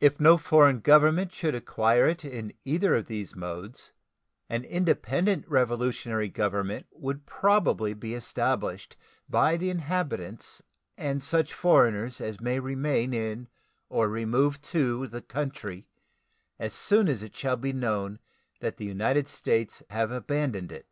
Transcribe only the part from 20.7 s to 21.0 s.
it.